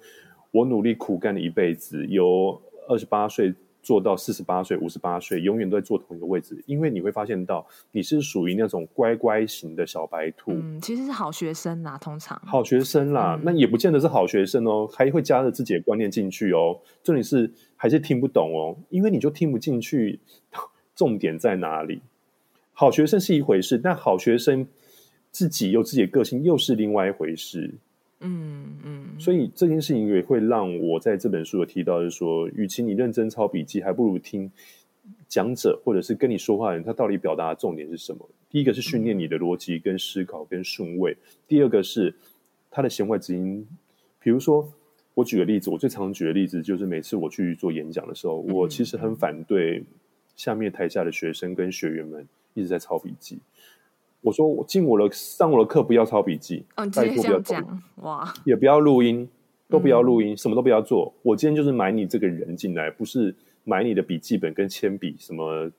[0.49, 3.53] 我努力苦干了一辈子，由二十八岁
[3.85, 6.59] 做到四十八岁、五十八岁，永远都在坐同一个位置。
[6.65, 10.53] 因为你会发现到你是属于那种乖乖型的小白兔。
[10.53, 16.79] 嗯，其实是好学生啦，通常好学生啦，嗯、那也不见得是好学生哦，还会加了自己的观念进去哦。
[17.03, 20.19] 重点是还是听不懂哦，因为你就听不进去，
[20.95, 22.01] 重点在哪里？
[22.73, 24.67] 好学生是一回事，但好学生。
[25.31, 27.69] 自己有自己的个性，又是另外一回事。
[28.25, 34.51] 嗯嗯，嗯，所以这件事情也会让我在这本书有提到，就是说，与其你认真抄笔记，还不如听
[35.27, 38.27] 讲者或者是跟你说话的人，他到底表达的重点是什么？
[38.49, 42.13] 第一个是训练你的逻辑跟思考跟顺位，嗯、第二个是
[42.71, 43.67] 他的弦外之音。
[44.19, 44.67] 比如说，
[45.13, 49.83] 我举个例子，我最常举的例子就是每次我去做演讲的时候，我其实很反对
[50.35, 53.37] 下面台下的学生跟学员们一直在抄笔记。
[54.25, 59.29] 我说我进我的上我的课不要抄笔记，哦，直接这样讲哇，也不要录音，
[59.69, 61.13] 都不要录音，嗯、什么都不要做。
[61.21, 65.71] 我今天就是买你这个人进来，不是买你的笔记本跟铅笔什么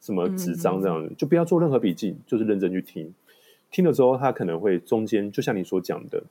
[0.00, 3.12] 什么纸张这样子，嗯、就不要做任何笔记，就是认真去听。
[3.70, 6.22] 听了之后，他可能会中间就像你所讲的，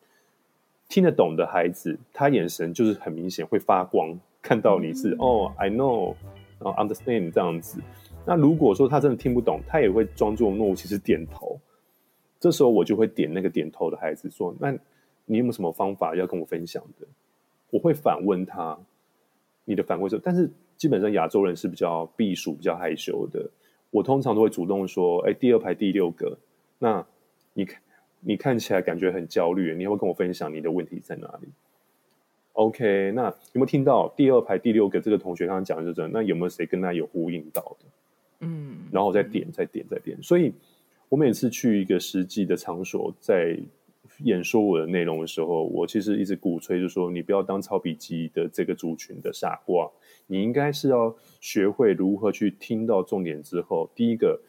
[0.89, 6.15] 听得懂的孩子，他眼神就是很明显会发光，看到你是、嗯、哦，I know，
[6.59, 7.79] 然后 understand 这样子。
[8.25, 11.59] 那如果说他真的听不懂，他也会装作若无其事点头。
[12.39, 14.71] 这时候我就会点那个点头的孩子说：“那
[15.25, 17.07] 你有没有什么方法要跟我分享的？”
[17.71, 18.77] 我会反问他
[19.65, 23.49] ：“你的反馈是？”但是基本上亚洲人是比较避暑、比较害羞的。
[23.89, 26.37] 我通常都会主动说：“哎，第二排第六个，
[26.79, 27.05] 那
[27.53, 27.81] 你看
[28.19, 31.47] 你看起来感觉很焦虑，你要不要跟我分享你的问题在哪里
[32.53, 36.07] ？”OK，那有没有听到第二排第六个这个同学刚刚讲的是这？
[36.09, 37.85] 那有没有谁跟他有呼应到的？
[38.39, 40.21] 嗯，然后再点，再点，再点。
[40.21, 40.53] 所以，
[41.09, 43.57] 我每次去一个实际的场所，在
[44.19, 49.89] 演说我的内容的时候，我其实一直鼓吹，就是说，你不要当抄笔记的这个族群的傻瓜，
[50.27, 54.39] 你应该是要学会如何去听到重点之后，第一个，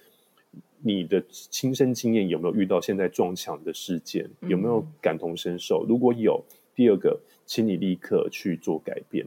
[0.82, 5.84] 你的亲身经验有没有遇到现在撞墙的事件，有没有感同身受？
[5.88, 6.44] 如果有，
[6.74, 9.26] 第二个，请你立刻去做改变，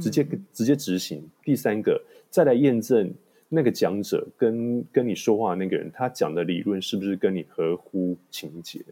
[0.00, 1.22] 直接直接执行。
[1.44, 3.12] 第三个，再来验证。
[3.48, 8.84] 那个讲者跟跟你说话的那个人，他讲的理论是不是跟你合乎情节？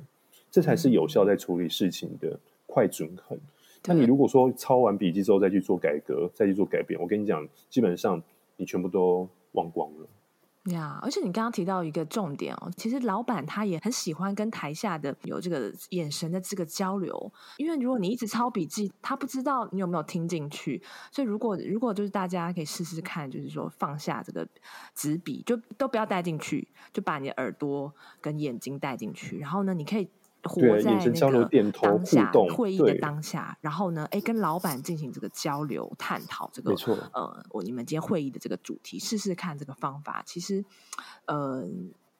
[0.50, 3.38] 这才是有效在处理事情的快准狠。
[3.86, 8.22] 那、嗯、你如果说抄完笔记之后再去做改革，再去做改变，我跟你讲，基本上
[8.56, 10.06] 你全部都忘光了。
[10.72, 20.82] 呀而且你刚刚提到一个重点哦，其实老板他也很喜欢跟台下的有这个眼神的这个交流，因为如果你一直抄笔记，他不知道你有没有听进去。
[21.10, 24.48] 所以如果如果就是大家可以试试看，就是说放下这个
[24.94, 30.08] 纸笔，就都不要带进去，就把你的耳朵跟眼睛带进去，然后呢，你可以。
[30.44, 40.64] 活在那个当下会议的当下，然后呢，哎，跟老板进行这个交流探讨，这个没错呃，我你们今天会议的这个主题，试试看这个方法，其实
[41.26, 41.64] 呃，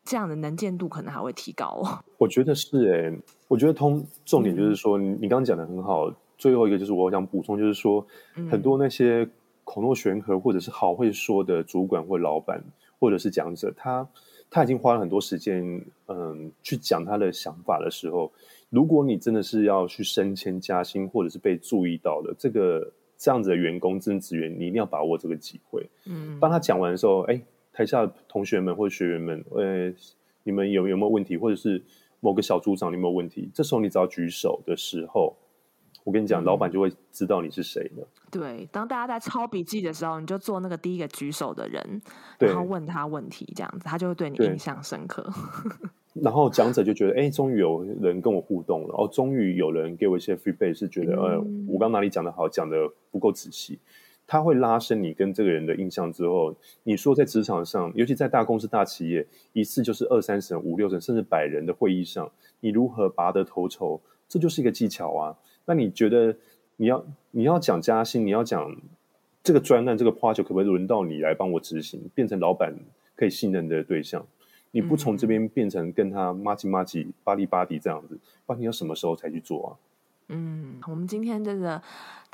[0.05, 2.05] 这样的能见度可能还会提高哦。
[2.19, 8.07] 我觉得是哎、欸，我觉得通重点就是说，嗯、你刚刚讲的很好，最后一个就是我想补充，就是说、
[8.37, 9.29] 嗯、很多那些
[9.65, 12.65] 口若悬河或者是好会说的主管或老板
[12.99, 14.09] 或者是讲者，他。
[14.51, 18.33] 他已经花了很多时间，嗯，去讲他的想法的时候，
[18.71, 25.85] 如果你真的是要去升迁加薪，或者是被注意到的这个这样子的员工、资深职员，你一定要把握这个机会。
[26.07, 27.41] 嗯，当他讲完的时候，哎，
[27.73, 29.93] 台下的同学们或者学员们，呃，
[30.43, 31.83] 你们有有没有问题，或者是
[32.21, 33.51] 某个小组长你有没有问题？
[33.53, 35.37] 这时候你只要举手的时候。
[36.05, 38.07] 我跟你讲，老板就会知道你是谁了。
[38.31, 42.03] 对，当大家在抄笔记的时候，你就做那个第一个举手的人，
[42.39, 45.29] 然后问他问题，这样子他就会对你印象深刻。
[46.13, 52.77] 然后讲者就觉得，哎，终于有人跟我互动了，哦，终于有人给我一些 feedback，是觉得，呃、嗯，我刚哪里讲的好，讲的
[53.11, 53.81] 不够仔细。
[54.27, 65.37] 他会拉伸你跟这个人的印象之后，你说在职场上，尤其在大公司、大企业，一次就是二三十人、五六十人，甚至百人的会议上，你如何拔得头筹，这就是一个技巧啊。
[65.67, 66.37] 那你觉得
[66.77, 68.77] 你要你要讲加薪，你要讲
[69.43, 72.75] 这个专案这个 project 可不可以轮到你来帮我执行，变成老板
[73.17, 74.27] 可以信任的对象？
[74.73, 79.71] 你不从这边变成跟他麻吉麻吉、巴里巴迪这样子，不然你要什么时候才去做啊？
[80.29, 81.83] 嗯，我们今天真的。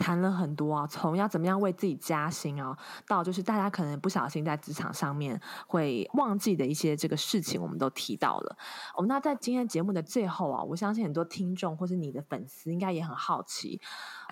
[0.00, 2.74] 谈了很多啊，从要怎么样为自己加薪啊，
[3.07, 8.57] 到就是大家可能不小心在职场上面会忘记的一些这个事情，我们都提到了。
[8.96, 13.79] 我们那在今天节目的最后啊，我相信很多听众或是你的粉丝应该也很好奇，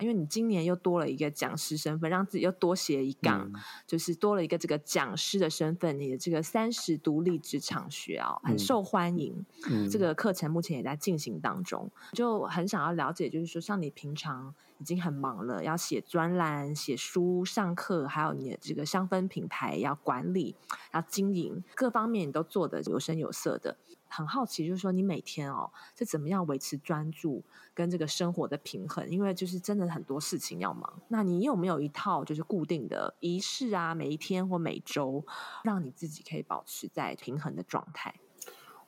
[0.01, 5.99] 因为你今年又多了一个讲师身份，让自己又多写一杠，嗯、就是多了一个这个讲师的身份。
[5.99, 9.45] 你的这个三十独立职场学啊，很受欢迎。
[9.69, 14.53] 嗯、这个课程目前也在进行当中，就很想要了解，就是说像你平常。
[14.79, 20.55] 已经很忙了，要写专栏、写书、上课，还有你的这个香氛品牌要管理、
[20.93, 23.75] 要经营，各方面你都做得有声有色的。
[24.09, 27.41] 很好奇，就是说你每天哦，是怎么样维持专注
[27.73, 29.09] 跟这个生活的平衡？
[29.09, 31.01] 因为就是真的很多事情要忙。
[31.07, 33.95] 那你有没有一套就是固定的仪式啊？
[33.95, 35.23] 每一天或每周，
[35.63, 38.15] 让你自己可以保持在平衡的状态？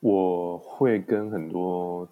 [0.00, 2.06] 我会跟很多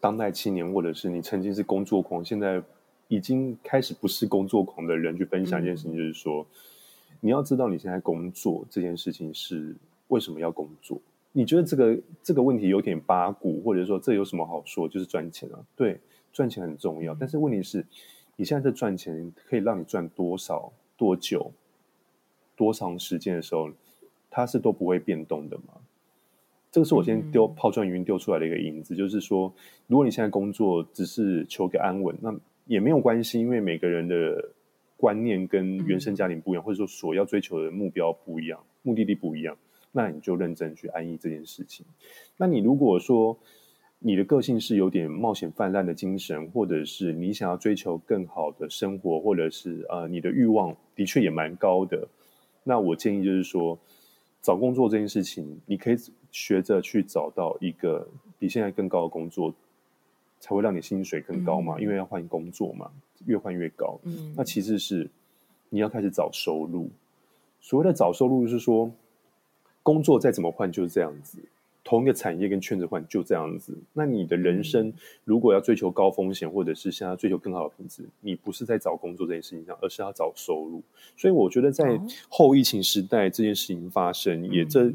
[0.00, 2.62] 当代青年，或者是你曾经是工作狂，现在。
[3.10, 9.74] 已经开始不是工作狂的人去分享一件事情，就是说，嗯、你要知道你现在工作这件事情是
[10.08, 11.00] 为什么要工作？
[11.32, 14.88] 你觉得这个这个问题有点八股，或者说这有什么好说？
[14.88, 16.00] 就是赚钱啊，对，
[16.32, 17.14] 赚钱很重要。
[17.14, 17.84] 但是问题是，
[18.36, 21.52] 你现在在赚钱可以让你赚多少、多久、
[22.56, 23.70] 多长时间的时候，
[24.30, 25.74] 它是都不会变动的吗？
[26.70, 29.52] 这个是我先丢抛砖引玉丢出来的一个引子，就是说，
[29.86, 32.34] 如果你现在工作只是求个安稳，那
[32.66, 34.50] 也没有关系，因为每个人的
[34.96, 39.56] 观念跟原生家庭不一样，嗯、或者说所要追求的目标不一样，目的地不一样，
[39.92, 41.84] 那你就认真去安逸这件事情。
[42.36, 43.38] 那你如果说
[43.98, 52.08] 你的个性是有点冒险泛滥的精神，或者是你想要追求更好的生活，或者是呃你的欲望的确也蛮高的，
[52.64, 53.78] 那我建议就是说，
[54.42, 55.96] 找工作这件事情，你可以
[56.30, 59.54] 学着去找到一个比现在更高的工作。
[60.40, 62.88] 才会让你薪水更高嘛，嗯、因为要换工作嘛，
[63.26, 63.98] 越换越高。
[64.04, 65.10] 嗯，那其次是
[65.68, 66.88] 你要开始找收入。
[67.60, 68.88] 所谓的找收入，就是说
[69.88, 71.38] 工作再怎么换就是这样子，
[71.82, 73.72] 同一个产业跟圈子换就这样子。
[73.94, 74.92] 那你的人生
[75.24, 80.82] 如果要追求高风险，或者是想要追求更好的品质，你不是在找工作这件事情上，而是要找收入。
[81.16, 81.98] 所以我觉得在
[82.28, 84.92] 后疫情时代，这件事情发生，嗯、也这。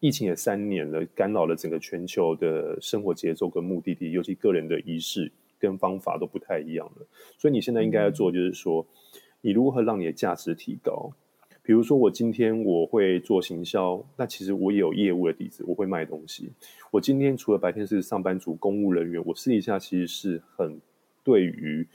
[0.00, 7.06] 疫情也三年了，干扰了整个全球的生活节奏跟目的地，尤其个人的仪式跟方法都不太一样了。
[7.36, 8.86] 所以你现在应该要做，就是说，
[9.40, 11.10] 你如何让你的价值提高？
[11.68, 16.50] 比如说，我今天我会做行销，那其实我也有业务的底子，我会卖东西。
[16.90, 20.80] 我今天除了白天是上班族、公务人员，我私底下其实是很
[21.22, 21.86] 对于。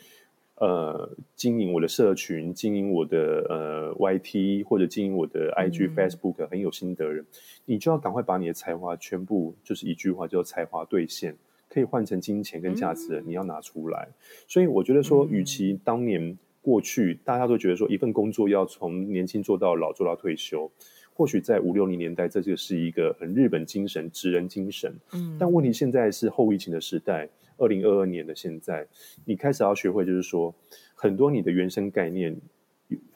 [0.57, 7.25] 呃，经营我的社群，经营我的呃 YT，或者经营我的 IG、嗯、Facebook，很有心得人，
[7.65, 11.35] 你就要赶快把你的才华全部，就是一句话叫才华兑现，
[11.67, 14.08] 可以换成金钱跟价值你要拿出来。
[14.48, 20.71] 所以我觉得说，与其当年过去大家都觉得说一份工作要从年轻做到老，做到退休，
[21.13, 24.95] 或许在五六零年代，这就是一个很日本精神、职人精神。
[25.11, 28.87] 嗯，但问题现在是后疫情的时代，二零二二年的现在，
[29.25, 30.55] 你开始要学会，就是说，
[30.95, 32.35] 很多你的原生概念，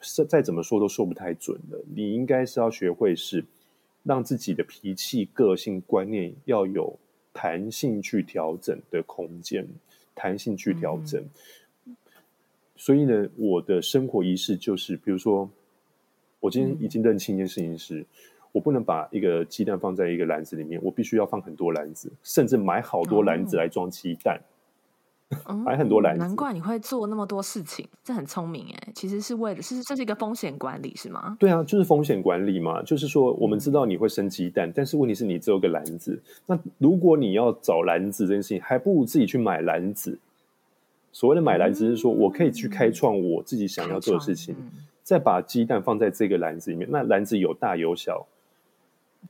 [0.00, 1.82] 是再怎么说都说不太准的。
[1.96, 3.42] 你应该是要学会是
[4.04, 6.98] 让自己的脾气、个性、观念要有
[7.32, 9.66] 弹性去调整的空间，
[10.14, 11.20] 弹性去调整。
[11.20, 11.30] 嗯、
[12.78, 15.50] 所以呢，我的生活仪式就是，比如说。
[16.40, 18.06] 我今天已经认清一件事情是，
[18.52, 24.40] 我不能把一个鸡蛋放在一个篮子里面，我必须要放很多篮子，甚至买好多篮子来装鸡蛋，
[25.46, 26.20] 哦、 买很多篮子。
[26.20, 31.36] 难怪你会做那么多事情，这很聪明哎，其实是为了是这是一个风险管理是吗？
[31.40, 40.16] 对啊，就是风险管理嘛，就是说我们知道你会生鸡蛋，但是问题是你只有个篮子，那如果你要找篮子这件事情，还不如自己去买篮子。
[41.12, 44.54] 所谓的买篮子是说我可以去开创我自己想要做的事情。
[45.02, 48.26] 再把鸡蛋放在这个篮子里面，那篮子有大有小，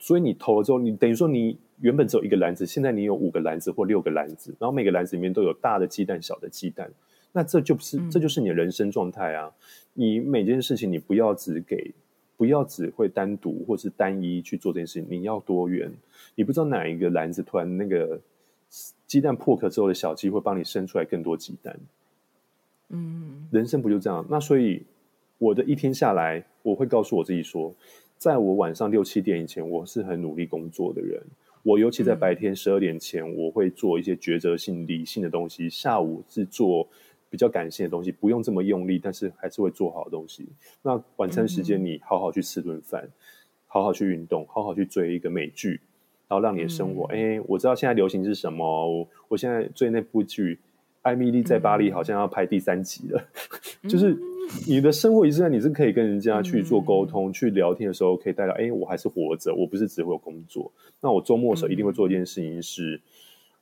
[0.01, 6.91] 所以你投了之后，你等于说你原本只有一个篮子，现在你有五个篮子或六个篮子，然后每个篮子里面都有大的鸡蛋、小的鸡蛋，
[7.31, 9.53] 那这就不是，这就是你的人生状态啊！
[9.95, 11.93] 你每件事情你不要只给，
[12.37, 15.93] 不要只会单独或是单一去做这件事情，你要多元。
[16.35, 18.21] 你不知道哪一个篮子突然那个
[19.09, 21.77] 鸡蛋破壳之后的小鸡会帮你生出来更多鸡蛋。
[22.91, 24.25] 嗯，人生不就这样？
[24.31, 24.85] 那所以。
[25.41, 27.73] 我的一天下来，我会告诉我自己说，
[28.17, 31.23] 在我晚上六七点以前，我是很努力工作的人。
[31.63, 35.71] 我尤其在白天十二点前，我会做一些抉择性、理性的东西。
[35.71, 36.89] 下午是做
[37.31, 40.49] 比较感性的东西，不用这么用力，但是还是会做好的东西。
[40.83, 43.09] 那晚餐时间，你好好去吃顿饭，
[43.69, 45.81] 好好去运动，好好去追一个美剧，
[46.29, 47.05] 然后让你的生活。
[47.07, 50.55] 哎，我知道现在流行是什么，我我现在追那部剧
[51.03, 53.23] 《艾米丽在巴黎》，好像要拍第三集了，
[53.89, 54.17] 就是。
[54.67, 60.73] 你的生活仪式，你是可以跟人家去做沟通、嗯、去聊天的时候，可以带到，哎，我还是活着，我不是只会有工作。
[61.03, 62.99] 那我周末的时候一定会做一件事情是，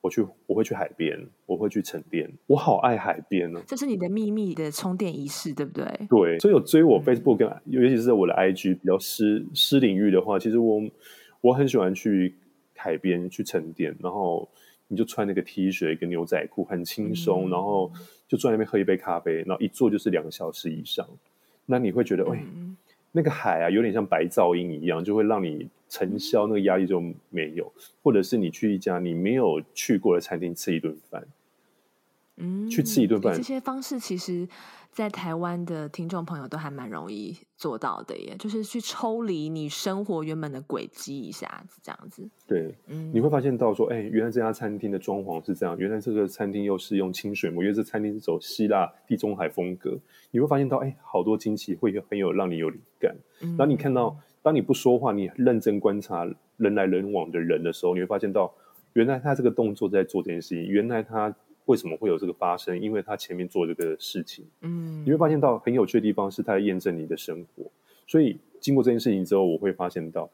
[0.00, 2.30] 我去，我会去海边，我会去沉淀。
[2.46, 5.84] 我好爱海边呢、啊，这是你的秘密的充电仪式，对不对？
[6.08, 10.80] 对，所以有追我 Facebook 跟，尤其是我的 IG 比较私私领域的话，其实我
[11.40, 12.32] 我很喜欢去
[12.86, 14.48] 海边去沉淀，然后。
[14.88, 17.90] 你就穿那个 T 恤，一个牛仔裤，很轻松，嗯、然后
[18.28, 21.04] 就坐在那边喝一杯咖啡，然后一坐就是两个小时以上。
[21.64, 22.76] 那你会觉得，哎、嗯，
[23.10, 27.72] 那个海啊，有点像白噪音一样，就会让你尘嚣，那个压力就没有。
[28.00, 31.26] 或者是你去一家你没有去过的餐厅吃一顿饭，
[32.36, 34.48] 嗯，去吃一顿饭，这些方式其实。
[34.96, 42.26] 在台湾的听众朋友都还蛮容易做到的耶，就是去抽离你生活原本的轨迹一下子，这样子。
[42.46, 49.98] 对，嗯，你会发现到说，哎，原来这家餐厅的装潢是这样，原来这个餐厅又是用清水模，因为这餐厅是走希腊地中海风格。
[50.30, 53.14] 你会发现到，哎，好多惊喜会很有让你有灵感。
[53.42, 56.26] 嗯，然后你看到，当你不说话，你认真观察
[56.56, 58.54] 人来人往的人的时候，你会发现到，
[58.94, 61.36] 原来他这个动作在做这件事情，原来他。
[61.66, 62.80] 为什么会有这个发生？
[62.80, 67.64] 因为他前面做这个事情，嗯，你会发现到很有趣的地方是他在验证你的生活。
[68.06, 70.30] 所以经过这件事情之后，我会发现到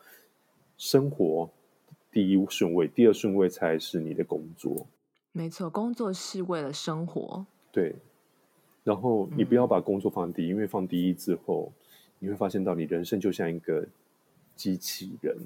[0.77, 1.51] 生活
[2.11, 4.87] 第一顺位，第二顺位才是你的工作。
[5.33, 7.47] 没错，工作是为了生活。
[7.71, 7.97] 对，
[8.85, 11.73] 然后你不要把工作放第一，嗯，因为放第一之后，
[12.19, 13.87] 你会发现到你人生就像一个
[14.55, 15.37] 机器人，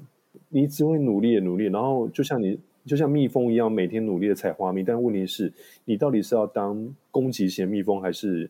[0.49, 2.59] 你只会努力的努力，然后就像你。
[2.87, 5.51] 就像蜜蜂一样，每天努力的采花蜜，但问题是，
[5.85, 8.49] 你到底是要当攻击型蜜蜂，还是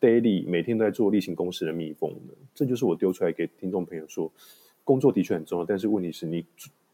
[0.00, 2.32] daily 每天都在做例行公事的蜜蜂呢？
[2.54, 4.32] 这就是我丢出来给听众朋友说，
[4.82, 6.44] 工作的确很重要，但是问题是你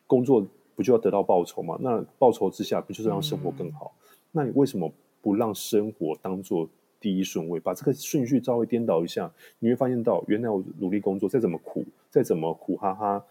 [0.07, 1.79] 工作不就要得到报酬吗？
[1.81, 3.95] 那报酬之下，不就是让生活更好？
[3.97, 6.69] 嗯、那你为什么不让生活当做
[7.01, 9.31] 第一顺位，把这个顺序稍微颠倒一下？
[9.59, 13.25] 你会发现到，原来我努力工作，再怎么苦，再怎么苦哈哈。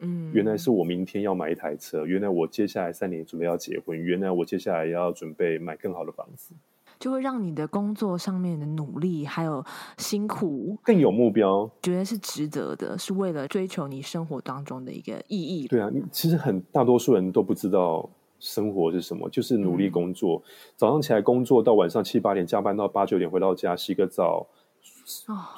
[0.00, 6.54] 嗯，原来是我明天要买一台车，原来我接下来三年准备要结婚，原来我接下来要准备买更好的房子，
[6.98, 9.64] 就会让你的工作上面的努力还有
[9.96, 15.68] 辛苦更有目标，觉得是值得的，是为了追求你生活当中的一个意义。
[15.68, 24.46] 对啊，其实很大多数人都不知道生活是什么，就是努力工作，嗯、早上起来工作到晚上七八点加班到八九点回到家洗个澡。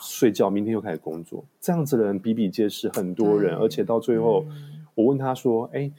[0.00, 5.90] 睡觉，明天又开始工作，这样子的人比比皆是，很多人，而且到最后，嗯、我问他说：“哎，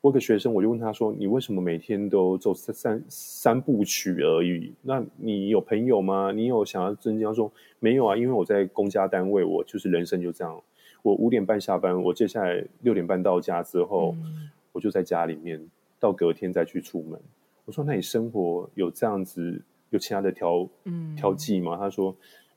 [0.00, 4.72] 我有个学生，我就问他说，你为什么每天都走三三三部曲而已？
[4.82, 6.30] 那你有朋友吗？
[6.30, 7.32] 你有想要增加？
[7.32, 10.60] 说没有啊，因为我在公家单位，我就是人生就这样。
[11.02, 15.60] 我五点半下班，我接下来六点半到家之后，嗯、我就在家里面，
[15.98, 17.18] 到隔天再去出门。
[17.64, 21.76] 我说，那你生活有这样子，有其他的调嗯调剂吗？
[21.76, 22.14] 他说。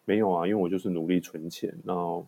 [0.08, 2.26] 没有啊，因为我就是努力存钱，然后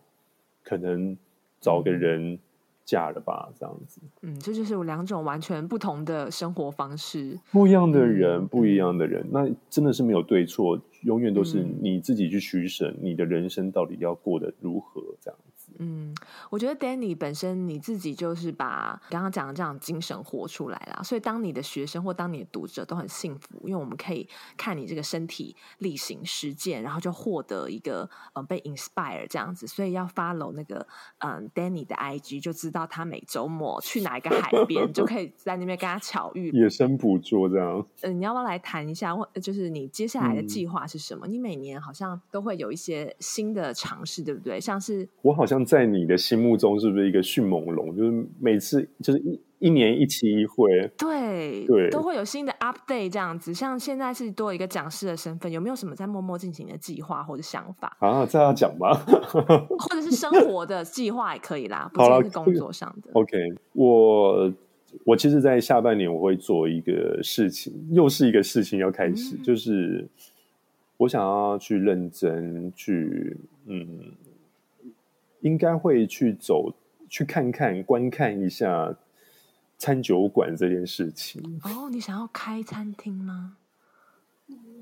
[0.62, 1.16] 可能
[1.60, 2.38] 找个人
[2.84, 4.02] 嫁了吧，这样子。
[4.20, 15.72] 嗯，这就是有两种完全不同的生活方式，不一样的人，嗯、不一样的人，那真的是没有对错，永远都是你自己去取舍，你的人生到底要过得如何，这样子。
[15.78, 16.12] 嗯，
[16.50, 30.84] 我觉得 Danny 本身你自己就是把刚刚讲的这样精神活出来了，所以当你的学生或当你的读者都很幸福，因为我们可以看你这个身体力行实践，然后就获得一个嗯被 inspire 这样子，所以要 follow 那个
[31.18, 37.86] 嗯 Danny 的 IG，就知道他每周末去哪一个海边，就可以在那边跟他巧遇 野生捕捉这样。
[38.00, 41.28] 嗯，你要不要来谈一下，或就是你接下来的计划是什么？
[41.28, 44.60] 嗯、你每年好像都会有一些新的尝试，对不对？
[44.60, 45.60] 像是我好像。
[45.70, 47.94] 在你的心目中，是不是一个迅猛龙？
[47.94, 53.54] 就是每次就是一一年一期一会，对对，都会有新的 update 这样子。
[53.54, 58.26] 像现在是多一个讲师的身份，有没有什么在默默进行的计划或者想法啊？
[58.26, 63.10] 这样讲吧， 或者是生活的计划也可以啦，不仅是工作上的。
[63.12, 63.36] OK，
[63.74, 64.52] 我
[65.04, 70.08] 我其实，在下半年我会做一个事情，又是一个事情要开始，嗯、就是
[71.00, 73.36] 我想要去认真去
[73.66, 74.12] 嗯。
[75.40, 76.70] 应该会去走，
[77.08, 78.94] 去看看、观看一下
[79.78, 81.40] 餐酒馆这件事情。
[81.64, 83.56] 哦，你想要开餐厅吗？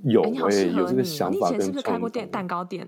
[0.02, 1.50] 有，我也有这个想法。
[1.50, 2.84] 你以前是不是开过店蛋糕店？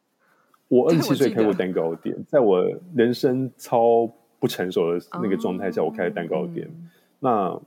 [0.68, 6.66] 我 二十七岁开过蛋糕店，在我人生超不成熟的那个状态下，我开了蛋糕店。
[6.66, 6.90] 嗯、
[7.20, 7.60] 那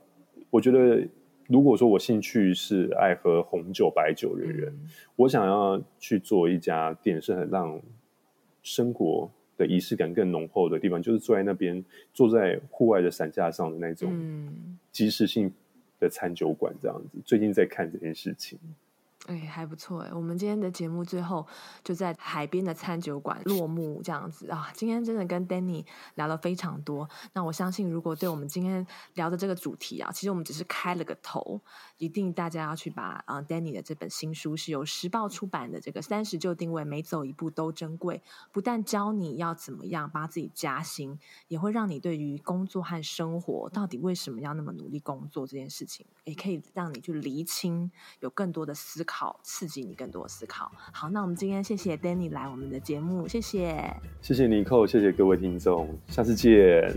[0.50, 1.06] 我觉得，
[1.48, 7.80] 如果说我兴趣是爱喝红酒、白酒的人，嗯、我想要去做一家店，是很让。
[8.60, 11.82] 生活的仪式感更浓厚的地方，就是坐在那边，
[12.12, 14.12] 坐在户外的伞架上的那种
[14.92, 15.50] 即时性
[15.98, 17.18] 的餐酒馆，这样子。
[17.24, 18.58] 最近在看这件事情。
[19.28, 20.10] 哎，还不错哎！
[20.14, 21.46] 我们今天的节目最后
[21.84, 24.70] 就在海边的餐酒馆落幕，这样子啊。
[24.72, 27.06] 今天真的跟 Danny 聊了非常多。
[27.34, 31.60] 那我相信，如果对我们今天聊的这个主题啊，其实我们只是开了个头，
[31.98, 38.22] 一定大家要去把啊 Danny 的这本新书是由时报出版的这个三十就定位，每走一步都珍贵。
[38.50, 41.18] 不但教你要怎么样把自己加薪，
[41.48, 49.17] 也会让你对于工作和生活到底为什么要那么努力工作这件事情，也可以让你去厘清，有更多的思考。
[49.18, 50.70] 好，刺激你更多思考。
[50.92, 53.92] 好，那我们今天谢谢 Danny 来我们的节目，谢谢，
[54.22, 56.88] 谢谢尼寇，谢谢各位听众，下次见。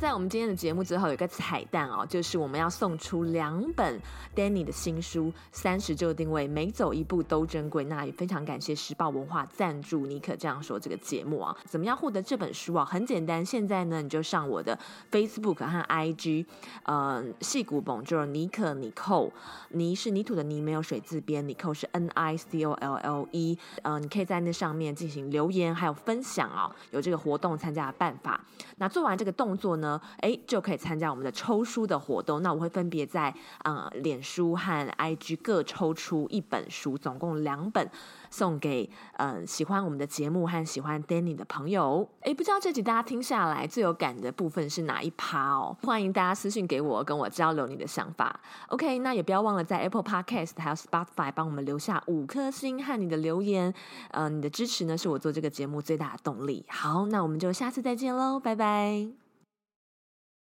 [0.00, 4.00] 在我们今天的节目之后有一个彩蛋哦，就是我们要送出两本
[4.34, 7.84] Danny 的新书《三十就定位，每走一步都珍贵》。
[7.86, 11.54] 那也非常感谢时报文化赞助尼可这样说这个节目啊。
[11.66, 12.82] 怎么样获得这本书啊？
[12.82, 14.78] 很简单，现在呢你就上我的
[15.12, 16.46] Facebook 和 IG，
[16.84, 19.30] 呃，戏骨 Bonjour 尼可尼寇，
[19.68, 28.40] 泥是泥土的泥，没有水字边，尼寇是 N I C O L L E，呃，你可以在那上面进行留言还有分享啊，有这个活动参加的办法。
[28.78, 29.89] 那做完这个动作呢？
[30.18, 32.42] 哎，就可以参加我们的抽书的活动。
[32.42, 37.88] 那我会分别在呃，脸书和 IG 各抽出一本书，总共两本，
[38.30, 42.08] 送给呃喜欢我们的节目和喜欢 Danny 的朋友。
[42.22, 45.76] 哎，不知道这集大家听下来最有感的部分是哪一趴哦？
[45.82, 48.38] 欢迎大家私信给我，跟我交流你的想法。
[48.68, 53.72] OK，那也不要忘了在 Apple Podcast 还有 Spotify 帮我们留下五颗星和你的留言。
[54.10, 56.64] 呃，你的支持呢，是我做这个节目最大的动力。
[56.68, 59.19] 好，那我们就下次再见喽，拜拜。